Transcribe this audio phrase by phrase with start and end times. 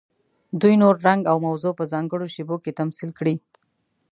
[0.61, 3.35] دوی نور، رنګ او موضوع په ځانګړو شیبو کې تمثیل کړي.